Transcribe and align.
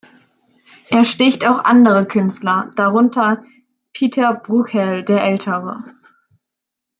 Er 0.89 1.03
sticht 1.03 1.45
auch 1.47 1.63
andere 1.63 2.07
Künstler, 2.07 2.71
darunter 2.75 3.45
Pieter 3.93 4.33
Brueghel 4.33 5.03
der 5.05 5.21
Ältere. 5.23 5.83